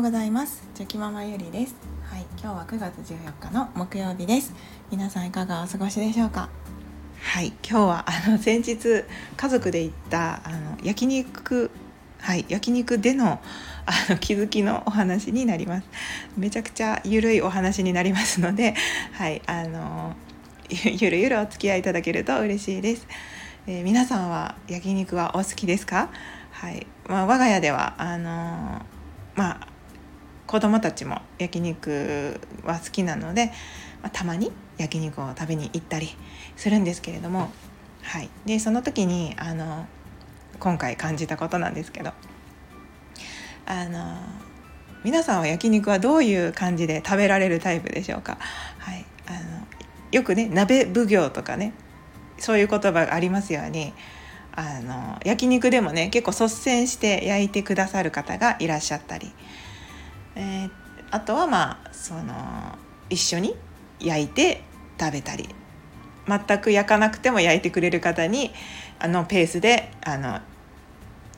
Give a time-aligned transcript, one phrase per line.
[0.00, 0.66] うございます。
[0.74, 1.74] チョキママゆりです。
[2.10, 4.54] はい今日は9月14日の木曜日です。
[4.90, 6.48] 皆さんいかがお過ごしでしょうか？
[7.20, 9.04] はい今日は あの先日
[9.36, 11.70] 家族で行ったあの焼肉
[12.18, 13.40] はい焼肉での
[13.84, 15.86] あの気づきのお話になります。
[16.34, 18.74] めちゃくちゃゆるいお話になりますので
[19.12, 20.14] はいあの
[20.70, 23.06] ゆるゆるお付き合いいただけると嬉しいです、
[23.66, 26.08] えー、皆さんは焼肉はお好きですか？
[26.52, 28.80] はいまあ、我が家ではあの
[30.50, 33.52] 子供たちも焼肉は好きなので、
[34.02, 36.08] まあ、たまに焼肉を食べに行ったり
[36.56, 37.52] するんですけれども、
[38.02, 39.86] はい、でその時にあの
[40.58, 42.10] 今回感じたことなんですけど
[43.64, 44.16] あの
[45.04, 48.36] 皆さんは焼肉はどういう感じで食べられるタイプでしょうか、
[48.78, 49.38] はい、あの
[50.10, 51.74] よくね鍋奉行とかね
[52.38, 53.92] そういう言葉がありますように
[54.50, 59.32] あの焼肉でもね結構率先して焼いてくださる方がいらっしゃったり、
[60.40, 60.70] えー、
[61.10, 62.78] あとはまあその
[63.10, 63.54] 一緒に
[64.00, 64.62] 焼いて
[64.98, 65.46] 食べたり
[66.26, 68.50] 全く焼かなくても焼いてくれる方に
[68.98, 70.40] あのペースであの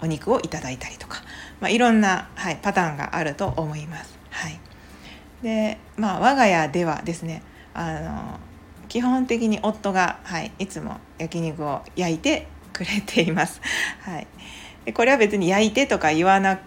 [0.00, 1.22] お肉をいただいたりとか、
[1.60, 4.18] まあ、いろんな、はい、パターンがあると思います。
[4.30, 4.58] はい、
[5.42, 7.42] でまあ我が家ではですね
[7.74, 8.40] あの
[8.88, 13.60] 基本的に夫が、はい、いつも焼肉を焼いてくれています。
[14.00, 14.26] はい、
[14.86, 16.60] でこれは別に焼いてとか言わな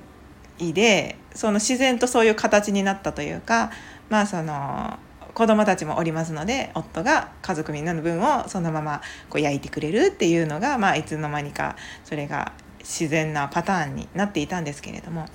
[0.60, 3.72] いでその自然とそういう形になったというか
[4.10, 5.00] まあその
[5.34, 15.28] 子供たちもおりますので夫が家族みんなの分をそのままこう焼いてくれるっていうのが、まあ、いつの間にかそれが自然なパターンになっていたんですけれども。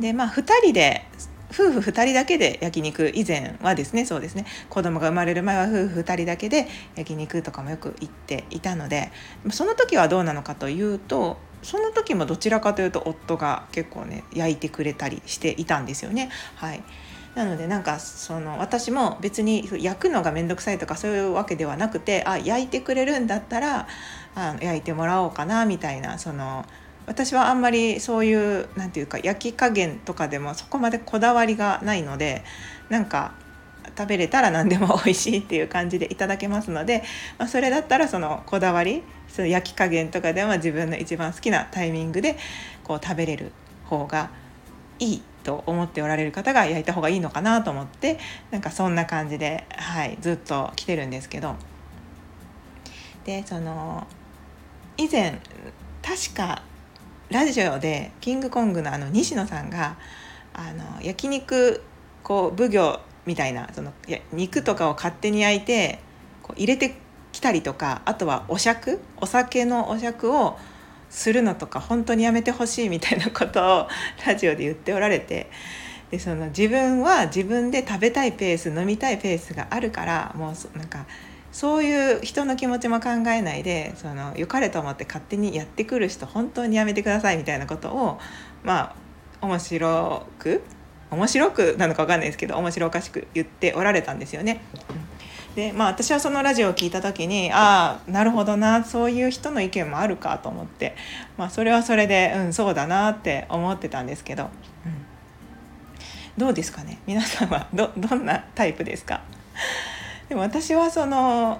[0.00, 1.06] でまあ2人で
[1.50, 9.10] 夫婦2人だけで焼肉以前はですねそうですね子供が生まれる前は夫婦2人だけで焼肉とかもよく行っていたので
[9.50, 16.30] その時はどうなのかというとその時もどちらかというと夫が結構ね焼いてくれたりしていたんですよね。
[16.56, 16.82] はい
[17.34, 23.86] なのでなんかその私も別に焼くのが面倒くさいとかそういうわけではなくてあ焼いてくれるんだったら
[24.34, 26.64] あ焼いてもらおうかなみたいなその
[27.06, 32.42] 私はあんまりそういう何て言うか焼き加減とかでもそこまでこだわりがないので
[32.88, 33.34] なんか
[33.96, 37.02] 食べれたら何でも美味しいっていう感じでいただけますので、
[37.38, 42.36] まあ、それだったらそのこだわりその焼き加減とかでは自分の一番好きなタイミングで
[42.84, 43.52] こう食べれる
[43.84, 44.30] 方が
[44.98, 48.18] いいと思っておられる方が焼いた方がいいのかなと思って
[48.50, 51.54] なんかそんな感じで、はい、ずっと来てるんですけど。
[53.28, 54.06] でその
[54.96, 55.38] 以前
[56.02, 56.62] 確か
[57.28, 59.98] ラジオでキングコングのあの西野さんが
[60.54, 61.82] あの焼肉
[62.22, 66.00] こう奉行みたいなそのいや肉とかを勝手に焼いて
[66.42, 66.96] こう入れて
[67.32, 70.58] きたりとかあとはお酌お酒のお酌を
[71.10, 73.88] するのとか本当にやめてほしいみたいなことを
[74.26, 75.50] ラジオで言っておられて
[76.10, 81.06] でその自分は自分で食べたいペース飲みたいペースがあるからもうなんか
[81.52, 88.18] そういう人の気持ちも考えないでその良かれと思って勝手にやってくる人本当にやめてくださいみたいなことを
[88.62, 88.94] ま
[89.40, 90.62] あ面白く
[91.10, 94.60] 面白くなのか分かんないですけど面白おかしく言っておられたんですよね。
[95.54, 100.94] でまあ私はそのラジオを聞いた時にああなるほどなそういう人の意見もあるかと思って、
[101.36, 104.50] まあ、それはそれでうんそうだなって思ってたんですけど、うん、
[106.36, 106.98] どうですかね？
[107.06, 109.22] 皆さんはどどんなタイプですか？
[110.28, 111.58] でも私はその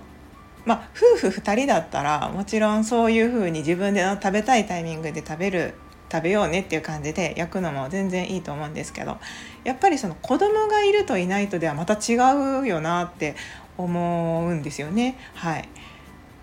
[0.64, 5.74] まあ夫婦2人だったらもちろんそういうふうに自分で食べたいタイミングで食べる
[6.10, 9.18] 食べようねっていう感じで焼くのも全然いいと思うんですけど
[9.64, 12.14] やっぱりその子供がいるといないとではまた違
[12.62, 13.36] うよなって
[13.76, 15.16] 思うんですよね。
[15.34, 15.64] はい、っ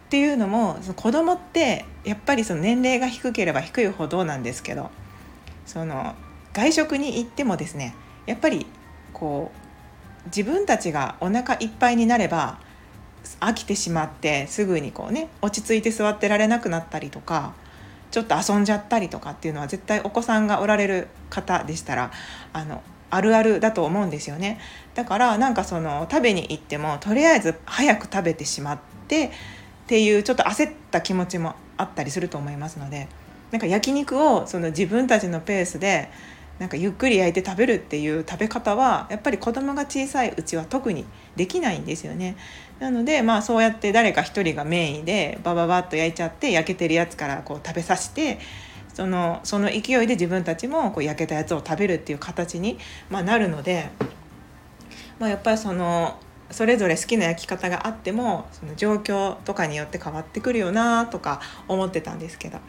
[0.10, 4.92] ていうのもその子供ってやっぱりその年齢が低ければ低いほどなんですけど
[5.66, 6.16] その
[6.54, 7.96] 外食に行ってもですね
[8.26, 8.66] やっぱり
[9.14, 12.60] こう自分たちがお腹いっぱいになれば
[13.40, 17.54] 飽きてしまってすぐにこうね落ち着いて座ってられなくなったりとか
[18.16, 22.12] ちょっと遊んじゃったりとかっていうのは絶対お子さんがおられる方でしたら
[22.54, 24.58] あのあるあるだと思うんですよね。
[24.94, 28.80] だからなんかその食べに行ってもとりあえず早く食べてしまっ
[29.10, 29.32] てっ
[29.88, 33.10] ていうちょっと焦った気持ちもあったりすると思いますので
[33.52, 36.10] なんか焼肉をその自分たちのペースで
[36.60, 41.06] なんかゆっくり焼いて食べるっていう食べ方はやっぱり子供が小さいうちは特に
[41.36, 42.38] できないんですよね。
[42.80, 48.40] なのでまあそうやって誰か一人がメインでバババッと焼いちゃって焼けてるやつからこう食べさせて
[48.94, 52.78] そのその勢いで自分たちもこう焼けたやつを食べるっていう形に、
[53.10, 53.90] まあ、なるので、
[55.20, 56.18] まあ、やっぱりその
[56.52, 62.60] それぞれ好きな焼き方があってもその状況とかによって変わってくるよなとか思ってたんですけど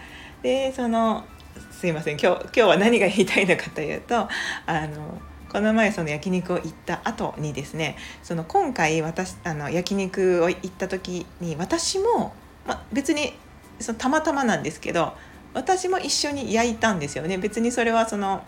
[0.42, 1.24] でその
[1.70, 2.18] すいません。
[2.18, 4.28] 今日今日は何が言いたいのかというと
[4.66, 5.20] あの
[5.50, 12.34] この前その焼肉を行った後にですねその今回私あの焼肉を行った時に私も、
[12.66, 13.32] ま、別に
[13.80, 15.14] そのたまたまなんですけど
[15.54, 17.38] 私も一緒に焼いたんですよね。
[17.38, 18.44] 別にそれはその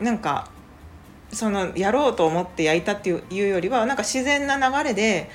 [0.00, 0.50] なんか
[1.32, 5.30] そのやろうと思って焼いたっていうよりはなんか自然な流れで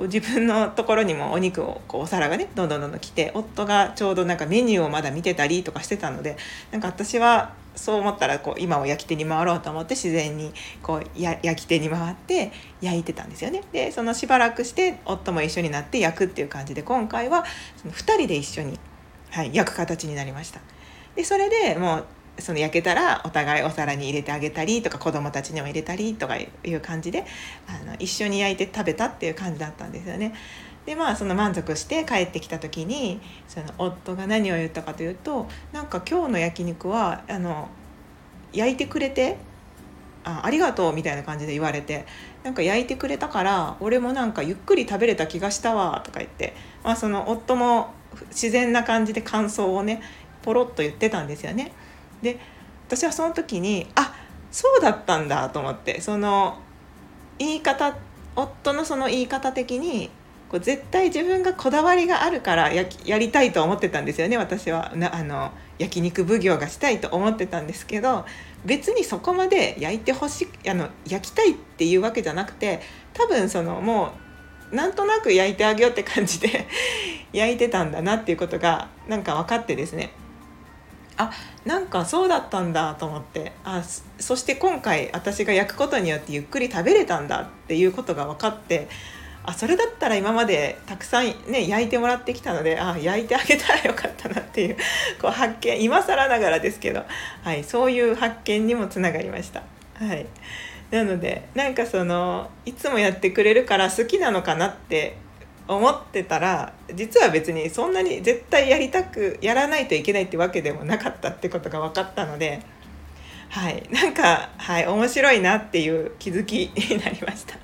[0.00, 6.38] こう自分のところにもお肉をこうお皿がねどんどんどんどん来て夫がちょうどなんかメニューをまだ見てたりとかしてたので
[6.70, 10.52] なんか私はそう思ったらこう今を焼き手に回ろうと思って自然に
[10.82, 12.50] こうや焼き手に回って
[12.80, 13.62] 焼いてたんですよね。
[13.72, 17.44] でそのしばらくして夫も一緒になって焼くっていう感じで今回は
[17.76, 18.78] その2人で一緒に、
[19.30, 20.60] はい、焼く形になりました。
[21.14, 22.04] でそれでもう
[22.40, 27.24] その焼けたらお互いお皿に入れてあげたりとか子供たちにも入れたりとかいう感じで
[27.66, 30.34] あの一緒に焼いて食べたっていう感じだったんですよね。
[30.86, 37.68] でまあその満足して帰ってきた時にその夫が何を言ったかというとなんか今日の焼肉はあの
[38.52, 39.36] 焼いてくれて
[40.24, 42.06] あありがとうみたいな感じで言われて
[42.42, 47.92] なんか焼いてくれたから俺もなんかゆっくり食べれた気がしたわとか言って、まあ、その夫も
[48.30, 50.02] 自然な感じで感想をね
[50.42, 51.72] ポロッと言ってたんですよね。
[52.22, 52.38] で
[52.86, 54.14] 私はその時にあ
[54.50, 56.58] そうだったんだと思ってその
[57.38, 57.96] 言い方
[58.36, 60.10] 夫のその言い方的に
[60.48, 64.92] こう絶対自分がこだわりがあるからややりたいと思ってたんですよね私は。
[64.96, 68.26] なあの焼肉奉行がしたいと思ってたんですけど
[68.66, 72.80] 別にそこまで焼いてほしいあの焼きたいっていうわけじゃなくて
[73.14, 74.12] 多分そのも
[74.72, 76.66] うなんとなく焼いてあげようって感じで
[77.32, 80.10] 焼いてたんだなっていうことがなんか分かってですね。
[81.20, 81.30] あ
[81.66, 83.82] なんかそうだったんだと思ってあ
[84.18, 88.88] そして今回私が焼くことによってゆっくり食べれたんだっていうことが分かって
[89.42, 94.76] あそれだったら今までたくさんね焼いてもらってきたのであ焼いてあげたらよかったなっていう
[95.20, 97.04] こう発見今更ながらですけど、
[97.42, 99.62] はい、そういう発見にもつながりました。
[99.94, 100.26] はい、
[100.90, 105.16] なのでなんかそのいつもやってくれるから好きなのかなって
[105.76, 112.60] 思ってたら実は別にそんなに絶対やりたくやらないといけないってわけでもなかったってことが分かったので
[113.50, 113.82] はい。
[113.90, 117.56] なんか、はい、面白いなっていう気づき になりました。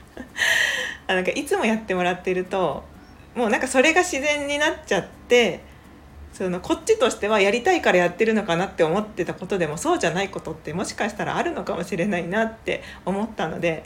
[1.07, 2.83] あなんかいつもやってもらってると
[3.37, 5.61] もうなんかそれが自然になっちゃって
[6.33, 13.85] そのこっちとしてはやりたいからやってるのかなって思ってたことでもそうじゃないことってもしかしたらあるのかもしれないなって思ったので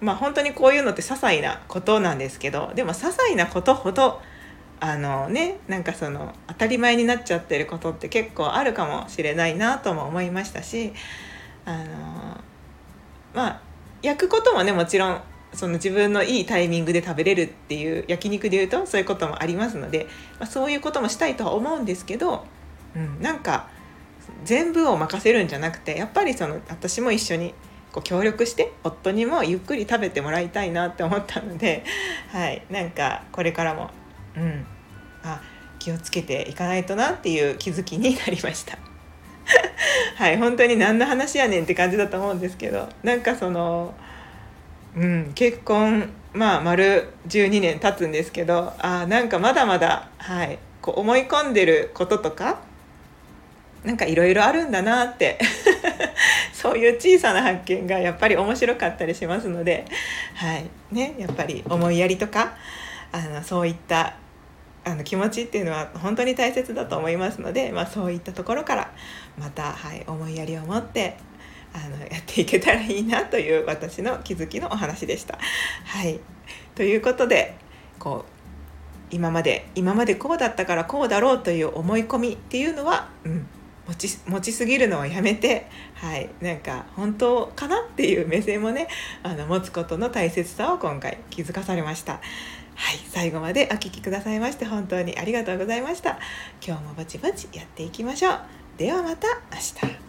[0.00, 4.20] まあ本当にこういうのって些細なことなんですけどでも些細なことほど
[4.78, 10.92] あのねなんかその当たり前になっちゃってることって結構あるかもしれないなとも思いましたし
[11.64, 11.84] あの
[13.34, 13.60] まあ
[14.02, 15.20] 焼くこともねもちろん
[15.54, 20.06] その自分のいいタイミングで食べれるっていう焼肉でいうとそういうこともありますので、
[20.38, 22.44] まあ、そういうこともしたいとは思うんですけど、
[22.94, 23.68] うん、なんか
[24.44, 27.54] 全部を任せるんじゃなくてやっぱりその私も一緒に
[27.96, 31.82] こう協力して夫にもゆっくり食べてもらいたいなって思ったので、
[32.30, 33.90] はい、なんかこれからも、
[34.36, 34.66] うん、
[35.24, 35.40] あ
[35.78, 38.76] 気をつけていかないとなっていう気づきになりました。
[40.16, 43.94] はい本当に何の話やねんって感じだと思うんですけどなんかその、
[44.94, 52.58] うん、結婚まあ丸12年経つんですけどあなんかまだまだ、はい、こう思い込んでることとか
[53.84, 55.38] なんかいろいろあるんだなって
[56.66, 59.84] そういう小さな発見がやっぱり面白かったりしますので、
[60.34, 60.66] はい。
[60.90, 62.56] ね、やっぱり思いやりとか
[63.12, 64.16] あのそういった
[64.84, 68.92] あの気持ちっていうのは本当に大切だと思いますので、まあ、そういったところから
[69.38, 71.16] また、はい、思いやりを持って
[71.72, 75.38] あのやっていけたらいいなという私の気づきのお話でした。
[75.84, 76.18] はい、
[76.74, 77.56] ということで
[78.00, 83.46] こう今まで今までこうだったからこうだろうという思い込みっていうのは、うん、
[83.88, 88.88] 持ち持ちすぎるのはやめて、はい、なんか本当かなっていう目線もね
[89.22, 92.20] あの持つことの大切さを今回気づかされました。
[92.78, 96.18] はい、最後までお聴きくださいまして本当にありがとうございました。
[96.64, 98.38] 今日もぼちぼちやっていきましょう。
[98.76, 100.05] ではまた明日。